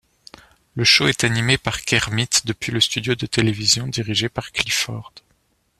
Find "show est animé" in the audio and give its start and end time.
0.83-1.59